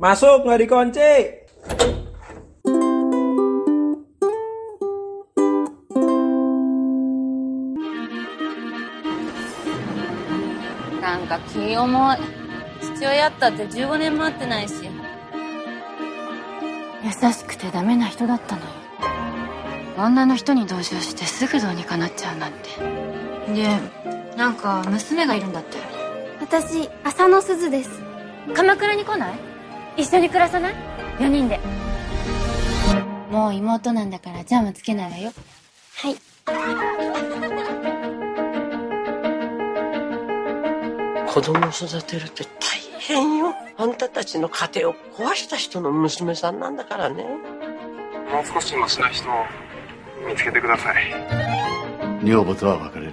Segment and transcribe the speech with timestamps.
[0.00, 1.42] Masuk nggak dikunci.
[11.00, 12.16] なんか気重い。
[12.80, 14.74] 父親ったって15年も会ってないし。
[17.04, 18.68] 優しくてダメな人だったのよ。
[19.98, 22.70] 女の人に同情してすぐどうにかなっちゃうなんて。
[23.52, 23.78] で、
[24.36, 25.76] なんか娘がいるんだって。
[26.40, 27.90] 私浅野すずです
[28.54, 29.51] 鎌倉に来ない？
[29.96, 30.74] 一緒に暮らさない
[31.18, 31.60] ?4 人で。
[33.30, 35.32] もう妹なんだからジャムつけないわよ。
[35.96, 36.16] はい
[41.32, 43.54] 子供を育てるって大変よ。
[43.78, 47.24] あんたたちの家庭を壊した人の娘さんなんだからね。
[47.24, 49.32] もう少しマシな人を
[50.28, 52.22] 見つけてください。
[52.22, 53.12] 女房とは別れる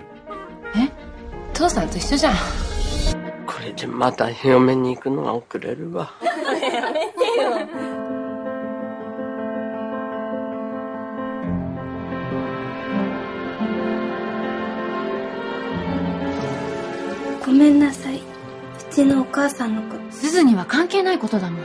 [1.54, 2.36] 父さんと一緒じゃん。
[3.46, 6.14] これでまた嫁に行くのが遅れるわ。
[17.46, 18.22] ごめんなさいう
[18.92, 21.62] ちのお母さんのことすずには関係ないことだもん。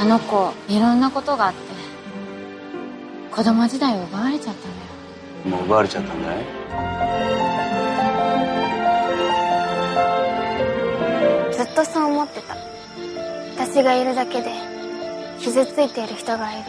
[0.00, 1.58] あの子、いろんなことがあって、
[3.32, 5.56] 子供時代を奪われちゃったんだよ。
[5.56, 6.32] もう奪われちゃったんだ
[7.44, 7.47] い？
[11.78, 12.56] とそう思ってた
[13.56, 14.50] 私がいるだけで
[15.38, 16.64] 傷ついている人がいる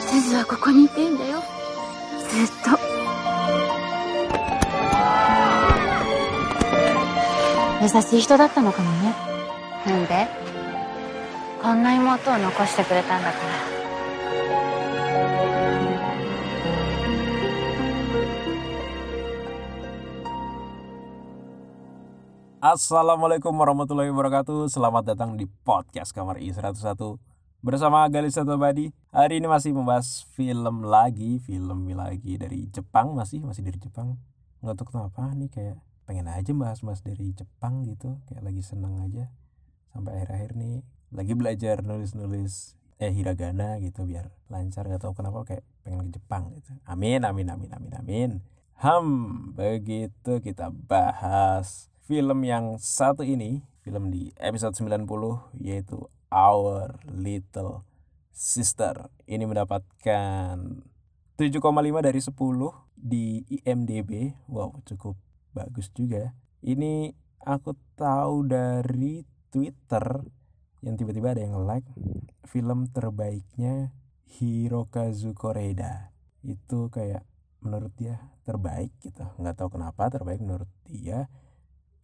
[0.00, 1.42] すずはここにいていいんだよ。
[2.28, 2.78] ずっと。
[7.82, 9.14] 優しい人だったのかもね。
[9.86, 10.28] なんで？
[11.62, 13.75] こんな妹を残してくれたんだから。
[22.56, 24.72] Assalamualaikum warahmatullahi wabarakatuh.
[24.72, 26.96] Selamat datang di podcast Kamar I101
[27.60, 28.96] bersama Galis Badi.
[29.12, 34.16] Hari ini masih membahas film lagi, film lagi dari Jepang masih masih dari Jepang.
[34.64, 35.76] Nggak tahu kenapa nih kayak
[36.08, 39.28] pengen aja bahas-bahas dari Jepang gitu, kayak lagi seneng aja.
[39.92, 40.80] Sampai akhir-akhir nih
[41.12, 46.56] lagi belajar nulis-nulis eh hiragana gitu biar lancar nggak tahu kenapa kayak pengen ke Jepang
[46.56, 46.72] gitu.
[46.88, 48.30] Amin amin amin amin amin.
[48.80, 49.08] Ham,
[49.52, 55.10] begitu kita bahas film yang satu ini, film di episode 90
[55.58, 57.82] yaitu Our Little
[58.30, 59.10] Sister.
[59.26, 60.54] Ini mendapatkan
[61.34, 62.30] 7,5 dari 10
[62.94, 64.38] di IMDb.
[64.46, 65.18] Wow, cukup
[65.50, 66.30] bagus juga.
[66.62, 67.10] Ini
[67.42, 70.22] aku tahu dari Twitter
[70.86, 71.90] yang tiba-tiba ada yang like
[72.46, 73.90] film terbaiknya
[74.30, 76.14] Hirokazu Koreeda.
[76.46, 77.26] Itu kayak
[77.66, 79.26] menurut dia terbaik gitu.
[79.42, 81.26] Nggak tahu kenapa terbaik menurut dia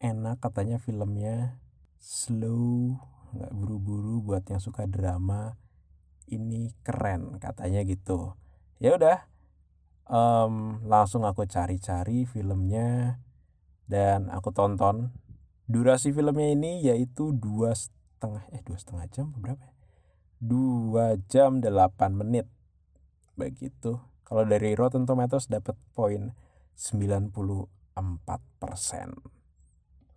[0.03, 1.63] enak katanya filmnya.
[2.03, 2.99] Slow
[3.33, 5.57] nggak buru-buru buat yang suka drama.
[6.27, 8.35] Ini keren katanya gitu.
[8.83, 9.23] Ya udah
[10.11, 13.23] em, langsung aku cari-cari filmnya
[13.87, 15.15] dan aku tonton.
[15.71, 19.75] Durasi filmnya ini yaitu dua setengah eh dua setengah jam apa berapa ya?
[20.43, 22.51] dua jam delapan menit.
[23.39, 24.03] Begitu.
[24.27, 26.33] Kalau dari Rotten Tomatoes dapat poin
[26.73, 27.69] 94
[28.57, 29.13] persen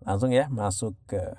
[0.06, 1.34] langsung ya masuk ke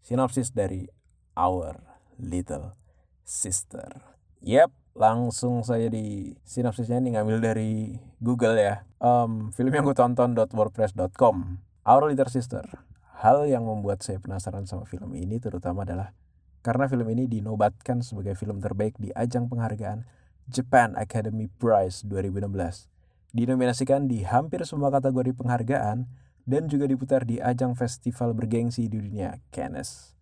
[0.00, 0.86] sinopsis dari
[1.34, 1.82] Our
[2.22, 2.78] Little
[3.26, 4.14] Sister.
[4.40, 8.86] Yap, langsung saya di sinopsisnya ini ngambil dari Google ya.
[9.02, 11.58] Em, film yang gue tonton .wordpress.com.
[11.82, 12.62] Our Little Sister.
[13.18, 16.14] Hal yang membuat saya penasaran sama film ini terutama adalah
[16.62, 20.06] karena film ini dinobatkan sebagai film terbaik di ajang penghargaan
[20.46, 22.86] Japan Academy Prize 2016.
[23.34, 26.06] Dinominasikan di hampir semua kategori penghargaan
[26.46, 30.14] dan juga diputar di ajang festival bergengsi di dunia, Cannes.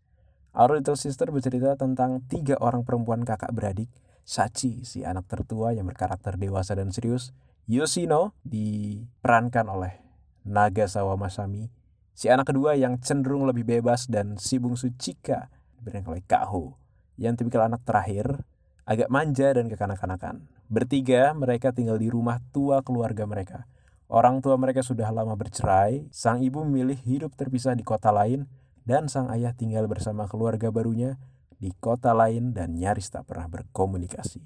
[0.57, 3.93] Our Little Sister bercerita tentang tiga orang perempuan kakak beradik,
[4.25, 7.37] Sachi, si anak tertua yang berkarakter dewasa dan serius,
[7.69, 10.01] Yoshino, diperankan oleh
[10.49, 11.69] Nagasawa Masami,
[12.17, 16.81] si anak kedua yang cenderung lebih bebas, dan si bungsu Chika, diperankan oleh Kaho,
[17.21, 18.49] yang tipikal anak terakhir,
[18.89, 20.49] agak manja dan kekanak-kanakan.
[20.73, 23.69] Bertiga, mereka tinggal di rumah tua keluarga mereka.
[24.15, 28.47] Orang tua mereka sudah lama bercerai, sang ibu memilih hidup terpisah di kota lain,
[28.87, 31.19] dan sang ayah tinggal bersama keluarga barunya
[31.59, 34.39] di kota lain dan nyaris tak pernah berkomunikasi.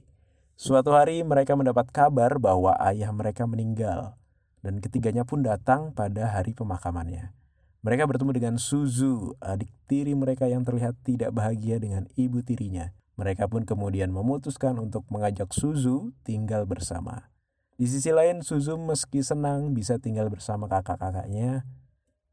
[0.57, 4.17] Suatu hari mereka mendapat kabar bahwa ayah mereka meninggal,
[4.65, 7.37] dan ketiganya pun datang pada hari pemakamannya.
[7.85, 12.97] Mereka bertemu dengan Suzu, adik tiri mereka yang terlihat tidak bahagia dengan ibu tirinya.
[13.21, 17.29] Mereka pun kemudian memutuskan untuk mengajak Suzu tinggal bersama.
[17.79, 21.63] Di sisi lain, Suzu meski senang bisa tinggal bersama kakak-kakaknya,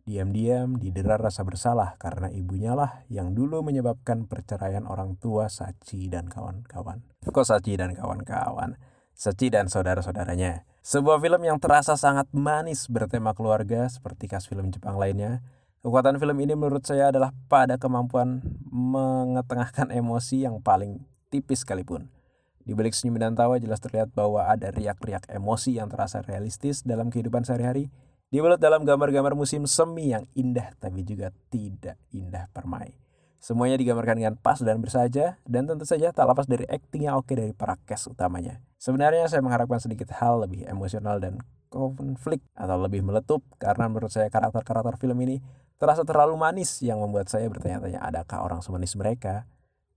[0.06, 6.30] Diam-diam didera rasa bersalah karena ibunya lah yang dulu menyebabkan perceraian orang tua Sachi dan
[6.30, 7.01] kawan-kawan.
[7.25, 8.77] Kok Sachi dan kawan-kawan?
[9.18, 10.62] Sachi dan saudara-saudaranya.
[10.86, 15.42] Sebuah film yang terasa sangat manis bertema keluarga seperti khas film Jepang lainnya.
[15.81, 21.01] Kekuatan film ini menurut saya adalah pada kemampuan mengetengahkan emosi yang paling
[21.33, 22.13] tipis sekalipun.
[22.66, 27.14] Di balik senyum dan tawa jelas terlihat bahwa ada riak-riak emosi yang terasa realistis dalam
[27.14, 27.94] kehidupan sehari-hari
[28.34, 32.98] Dibalut dalam gambar-gambar musim semi yang indah tapi juga tidak indah permai.
[33.38, 37.30] Semuanya digambarkan dengan pas dan bersaja dan tentu saja tak lepas dari akting yang oke
[37.30, 38.60] dari para cast utamanya.
[38.82, 41.40] Sebenarnya saya mengharapkan sedikit hal lebih emosional dan
[41.70, 45.40] konflik atau lebih meletup karena menurut saya karakter-karakter film ini
[45.78, 49.46] terasa terlalu manis yang membuat saya bertanya-tanya adakah orang semanis mereka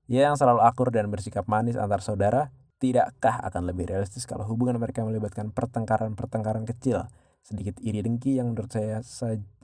[0.07, 5.03] yang selalu akur dan bersikap manis antar saudara tidakkah akan lebih realistis kalau hubungan mereka
[5.03, 7.07] melibatkan pertengkaran-pertengkaran kecil
[7.43, 9.03] sedikit iri dengki yang menurut saya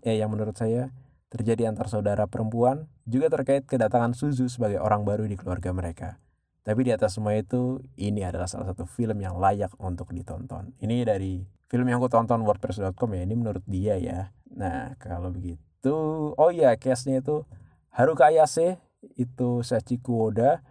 [0.03, 0.91] eh yang menurut saya
[1.35, 6.23] terjadi antar saudara perempuan juga terkait kedatangan Suzu sebagai orang baru di keluarga mereka.
[6.65, 10.73] Tapi di atas semua itu, ini adalah salah satu film yang layak untuk ditonton.
[10.81, 14.33] Ini dari film yang aku tonton wordpress.com ya, ini menurut dia ya.
[14.57, 15.93] Nah, kalau begitu,
[16.33, 17.45] oh iya, case-nya itu
[17.93, 18.81] Haruka Ayase,
[19.21, 20.65] itu Sachi Kuoda,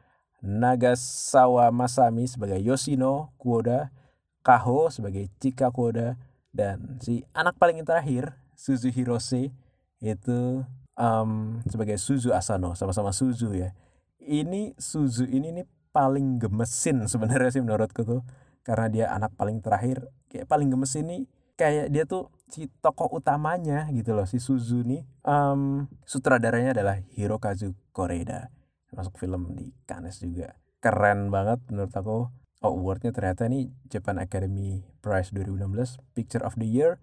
[0.43, 3.95] Nagasawa Masami sebagai Yoshino Kuoda,
[4.43, 6.19] Kaho sebagai Chika Kuoda,
[6.51, 9.55] dan si anak paling terakhir Suzu Hirose
[10.03, 10.67] itu
[10.99, 13.71] um, sebagai Suzu Asano sama-sama Suzu ya.
[14.19, 18.21] Ini Suzu ini nih paling gemesin sebenarnya sih menurutku tuh
[18.67, 20.11] karena dia anak paling terakhir.
[20.27, 21.23] Kayak paling gemesin nih
[21.55, 25.07] kayak dia tuh si tokoh utamanya gitu loh si Suzu nih.
[25.23, 28.51] Um, sutradaranya adalah Hirokazu Koreda
[28.93, 30.57] masuk film di Cannes juga.
[30.79, 32.29] Keren banget menurut aku.
[32.63, 36.95] Oh awardnya ternyata nih Japan Academy Prize 2016 Picture of the Year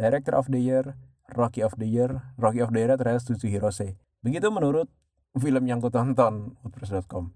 [0.00, 0.96] Director of the Year
[1.32, 2.20] Rocky of the Year.
[2.36, 3.96] Rocky of the Year ternyata Suzu Hirose.
[4.20, 4.88] Begitu menurut
[5.36, 7.32] film yang ku tonton Woodpress.com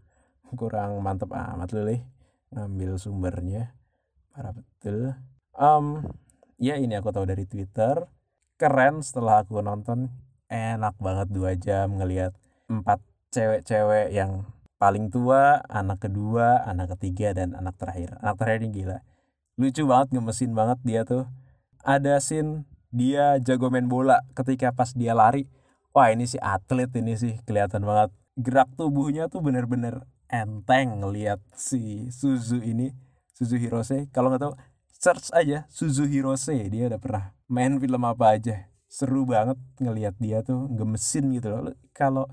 [0.54, 2.00] kurang mantep amat leleh
[2.54, 3.74] ngambil sumbernya.
[4.30, 5.16] Para betul.
[5.56, 6.04] Um,
[6.60, 8.06] ya ini aku tahu dari Twitter.
[8.60, 10.12] Keren setelah aku nonton.
[10.46, 12.30] Enak banget dua jam ngelihat
[12.70, 13.02] empat
[13.36, 14.48] cewek-cewek yang
[14.80, 18.16] paling tua, anak kedua, anak ketiga dan anak terakhir.
[18.24, 18.98] Anak terakhir ini gila.
[19.60, 21.28] Lucu banget, ngemesin banget dia tuh.
[21.84, 25.44] Ada scene dia jago main bola ketika pas dia lari.
[25.92, 28.12] Wah ini si atlet ini sih kelihatan banget.
[28.36, 32.92] Gerak tubuhnya tuh bener-bener enteng ngelihat si Suzu ini.
[33.36, 34.08] Suzu Hirose.
[34.12, 34.54] Kalau nggak tahu
[34.92, 36.56] search aja Suzu Hirose.
[36.68, 38.68] Dia udah pernah main film apa aja.
[38.88, 41.72] Seru banget ngelihat dia tuh gemesin gitu loh.
[41.96, 42.28] Kalau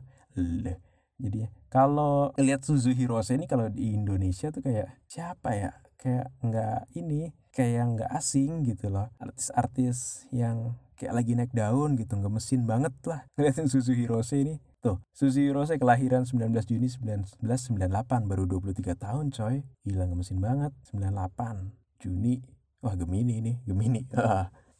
[1.21, 5.71] jadi kalau lihat Suzu Hirose ini kalau di Indonesia tuh kayak siapa ya?
[5.97, 9.09] Kayak nggak ini kayak nggak asing gitu loh.
[9.21, 13.25] Artis-artis yang kayak lagi naik daun gitu nggak mesin banget lah.
[13.37, 14.55] Ngeliatin Suzu Hirose ini.
[14.83, 19.63] Tuh Suzu Hirose kelahiran 19 Juni 1998 baru 23 tahun coy.
[19.85, 20.73] Gila mesin banget.
[20.91, 22.43] 98 Juni.
[22.83, 24.01] Wah Gemini nih Gemini.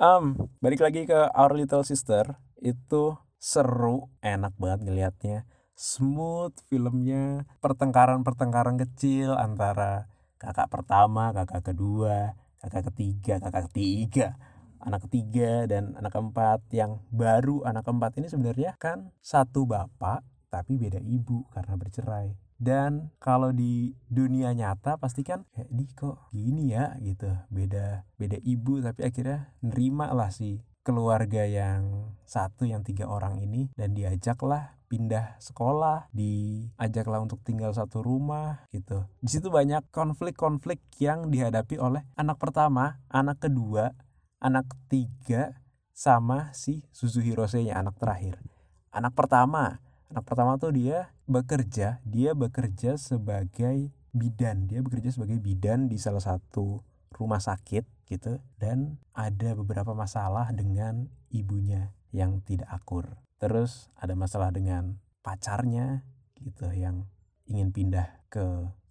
[0.04, 2.36] Um balik lagi ke Our Little Sister.
[2.60, 12.92] Itu seru enak banget ngelihatnya smooth filmnya pertengkaran-pertengkaran kecil antara kakak pertama, kakak kedua, kakak
[12.92, 14.36] ketiga, kakak ketiga,
[14.84, 20.22] anak ketiga dan anak keempat yang baru anak keempat ini sebenarnya kan satu bapak
[20.52, 22.36] tapi beda ibu karena bercerai.
[22.63, 27.27] Dan kalau di dunia nyata pasti kan kayak di kok gini ya gitu.
[27.50, 33.72] Beda beda ibu tapi akhirnya nerima lah si keluarga yang satu yang tiga orang ini
[33.74, 39.08] dan diajaklah pindah sekolah, diajaklah untuk tinggal satu rumah gitu.
[39.24, 43.96] Di situ banyak konflik-konflik yang dihadapi oleh anak pertama, anak kedua,
[44.38, 45.63] anak ketiga,
[45.94, 48.42] sama si Suzu Hirose-nya anak terakhir.
[48.90, 55.90] Anak pertama, anak pertama tuh dia bekerja, dia bekerja sebagai bidan, dia bekerja sebagai bidan
[55.90, 56.82] di salah satu
[57.13, 64.51] rumah sakit gitu dan ada beberapa masalah dengan ibunya yang tidak akur terus ada masalah
[64.51, 66.03] dengan pacarnya
[66.43, 67.07] gitu yang
[67.48, 68.43] ingin pindah ke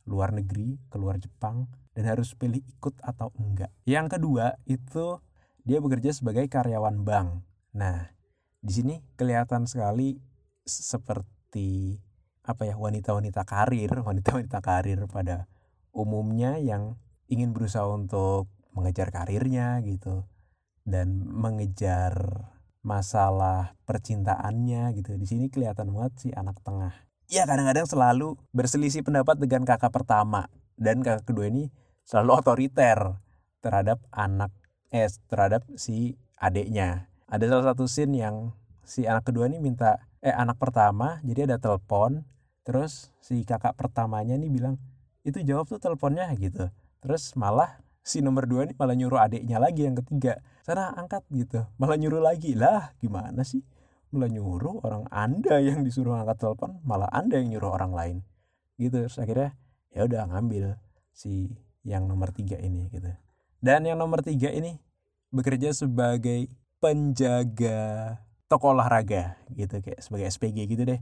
[0.08, 3.70] luar negeri, ke luar Jepang dan harus pilih ikut atau enggak.
[3.86, 5.20] Yang kedua itu
[5.62, 7.28] dia bekerja sebagai karyawan bank.
[7.76, 8.10] Nah,
[8.58, 10.18] di sini kelihatan sekali
[10.66, 12.00] seperti
[12.42, 15.46] apa ya wanita-wanita karir, wanita-wanita karir pada
[15.94, 16.98] umumnya yang
[17.30, 20.24] ingin berusaha untuk mengejar karirnya gitu
[20.82, 22.12] dan mengejar
[22.82, 25.14] masalah percintaannya gitu.
[25.14, 26.92] Di sini kelihatan banget si anak tengah.
[27.30, 31.70] Ya kadang-kadang selalu berselisih pendapat dengan kakak pertama dan kakak kedua ini
[32.02, 32.98] selalu otoriter
[33.62, 34.50] terhadap anak
[34.90, 37.08] eh terhadap si adiknya.
[37.30, 38.52] Ada salah satu scene yang
[38.82, 42.22] si anak kedua nih minta eh anak pertama jadi ada telepon
[42.62, 44.78] terus si kakak pertamanya nih bilang
[45.26, 46.70] itu jawab tuh teleponnya gitu
[47.02, 50.42] terus malah si nomor dua nih malah nyuruh adiknya lagi yang ketiga.
[50.66, 51.62] Sana angkat gitu.
[51.78, 52.58] Malah nyuruh lagi.
[52.58, 53.62] Lah gimana sih?
[54.12, 58.16] Malah nyuruh orang anda yang disuruh angkat telepon malah anda yang nyuruh orang lain.
[58.76, 59.56] Gitu terus akhirnya
[59.94, 60.76] ya udah ngambil
[61.14, 61.48] si
[61.86, 63.08] yang nomor tiga ini gitu.
[63.62, 64.82] Dan yang nomor tiga ini
[65.30, 66.50] bekerja sebagai
[66.82, 68.18] penjaga
[68.50, 69.78] toko olahraga gitu.
[69.78, 71.00] Kayak sebagai SPG gitu deh.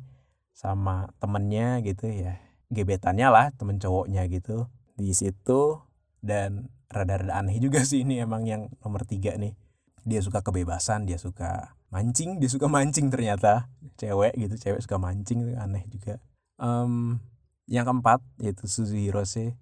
[0.52, 2.37] Sama temennya gitu ya.
[2.71, 4.69] Gebetannya lah temen cowoknya gitu.
[4.95, 5.80] Di situ
[6.21, 9.54] dan rada-rada aneh juga sih ini emang yang nomor tiga nih.
[10.02, 13.70] Dia suka kebebasan dia suka mancing dia suka mancing ternyata.
[13.97, 16.18] Cewek gitu cewek suka mancing aneh juga.
[16.61, 17.23] Um,
[17.70, 19.56] yang keempat yaitu Suzu Hirose.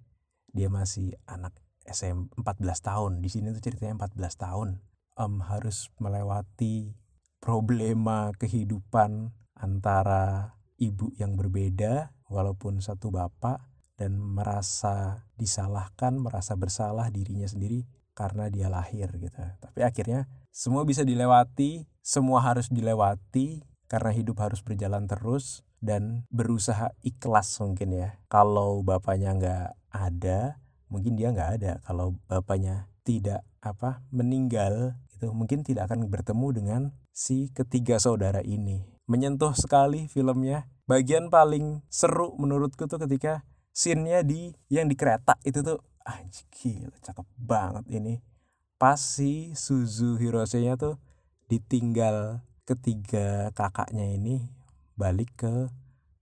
[0.49, 1.53] Dia masih anak
[1.85, 2.41] SM 14
[2.81, 3.11] tahun.
[3.21, 4.69] Di sini tuh ceritanya 14 tahun.
[5.19, 6.95] Um, harus melewati
[7.43, 13.68] problema kehidupan antara ibu yang berbeda walaupun satu bapak
[13.99, 17.83] dan merasa disalahkan, merasa bersalah dirinya sendiri
[18.15, 19.35] karena dia lahir gitu.
[19.59, 26.95] Tapi akhirnya semua bisa dilewati, semua harus dilewati karena hidup harus berjalan terus dan berusaha
[27.03, 28.09] ikhlas mungkin ya.
[28.31, 31.71] Kalau bapaknya nggak ada, mungkin dia nggak ada.
[31.83, 38.87] Kalau bapaknya tidak apa meninggal itu mungkin tidak akan bertemu dengan si ketiga saudara ini.
[39.11, 40.71] Menyentuh sekali filmnya.
[40.87, 46.97] Bagian paling seru menurutku tuh ketika scene-nya di yang di kereta itu tuh anjir gila
[47.03, 48.19] cakep banget ini.
[48.79, 50.95] Pas si Suzu Hirose-nya tuh
[51.51, 54.47] ditinggal ketiga kakaknya ini
[54.95, 55.53] balik ke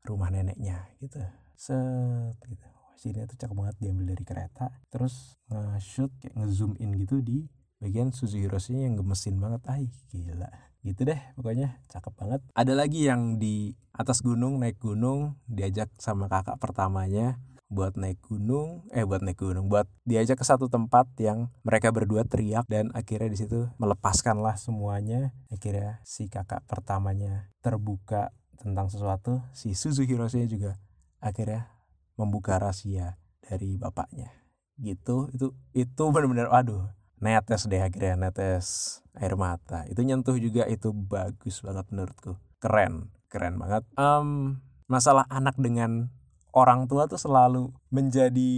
[0.07, 1.21] rumah neneknya gitu.
[1.53, 2.67] Set gitu.
[2.97, 7.45] Sini tuh cakep banget diambil dari kereta terus nge-shoot kayak nge-zoom in gitu di
[7.77, 10.49] bagian Suzu Hirose yang gemesin banget ay gila
[10.85, 12.41] gitu deh pokoknya cakep banget.
[12.53, 18.87] Ada lagi yang di atas gunung naik gunung diajak sama kakak pertamanya buat naik gunung
[18.95, 23.27] eh buat naik gunung buat diajak ke satu tempat yang mereka berdua teriak dan akhirnya
[23.27, 25.35] di situ melepaskanlah semuanya.
[25.51, 30.79] Akhirnya si kakak pertamanya terbuka tentang sesuatu si Suzu Hirose juga
[31.19, 31.67] akhirnya
[32.15, 34.31] membuka rahasia dari bapaknya.
[34.79, 36.87] Gitu itu itu benar-benar aduh
[37.17, 39.85] netes deh akhirnya netes air mata.
[39.89, 42.37] Itu nyentuh juga itu bagus banget menurutku.
[42.61, 43.83] Keren keren banget.
[43.99, 46.09] Um, masalah anak dengan
[46.55, 48.51] orang tua tuh selalu menjadi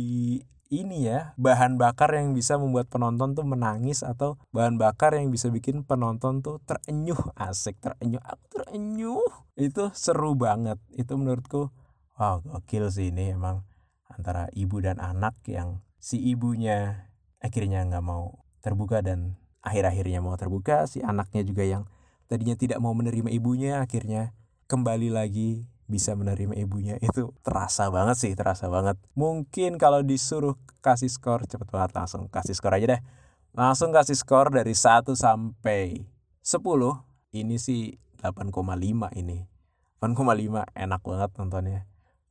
[0.69, 5.49] ini ya bahan bakar yang bisa membuat penonton tuh menangis atau bahan bakar yang bisa
[5.49, 9.29] bikin penonton tuh terenyuh asik terenyuh aku terenyuh.
[9.57, 10.77] Itu seru banget.
[10.93, 11.73] Itu menurutku
[12.21, 13.65] wow gokil sih ini emang
[14.11, 20.87] antara ibu dan anak yang si ibunya akhirnya nggak mau terbuka dan akhir-akhirnya mau terbuka
[20.87, 21.83] si anaknya juga yang
[22.31, 24.31] tadinya tidak mau menerima ibunya akhirnya
[24.69, 26.95] kembali lagi bisa menerima ibunya.
[27.05, 28.95] Itu terasa banget sih terasa banget.
[29.17, 33.01] Mungkin kalau disuruh kasih skor cepet banget langsung kasih skor aja deh.
[33.57, 36.05] Langsung kasih skor dari 1 sampai
[36.45, 36.61] 10
[37.33, 38.53] ini sih 8,5
[39.17, 39.49] ini.
[39.97, 41.81] 8,5 enak banget nontonnya.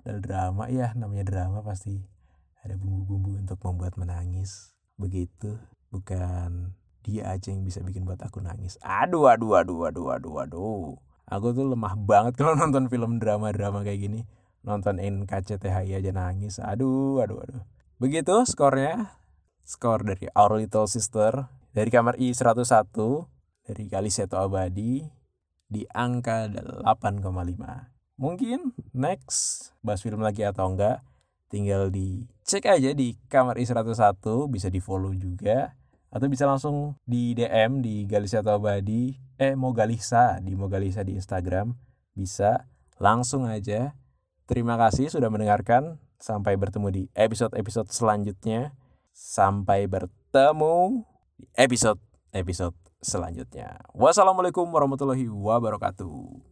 [0.06, 2.06] Dan drama ya namanya drama pasti.
[2.62, 4.72] Ada bumbu-bumbu untuk membuat menangis.
[4.94, 6.72] Begitu bukan
[7.04, 8.76] dia aja yang bisa bikin buat aku nangis.
[8.84, 10.88] Aduh aduh aduh aduh aduh aduh.
[11.28, 14.20] Aku tuh lemah banget kalau nonton film drama-drama kayak gini.
[14.64, 16.60] Nonton NKCTHI aja nangis.
[16.60, 17.62] Aduh aduh aduh.
[17.96, 19.16] Begitu skornya.
[19.68, 21.48] Skor dari Our Little Sister.
[21.72, 22.64] Dari kamar I 101
[23.68, 25.04] dari Kaliseto Abadi.
[25.68, 31.06] Di angka 8,5 mungkin next bahas film lagi atau enggak
[31.48, 34.18] tinggal dicek aja di kamar I101
[34.50, 35.77] bisa di follow juga
[36.08, 41.06] atau bisa langsung di DM di Galisa atau Abadi eh mau Galisa di mau Galisa
[41.06, 41.72] di Instagram.
[42.12, 42.66] Bisa
[42.98, 43.94] langsung aja.
[44.48, 46.00] Terima kasih sudah mendengarkan.
[46.18, 48.74] Sampai bertemu di episode-episode selanjutnya.
[49.14, 51.06] Sampai bertemu
[51.38, 52.02] di episode
[52.34, 53.78] episode selanjutnya.
[53.94, 56.48] Wassalamualaikum warahmatullahi wabarakatuh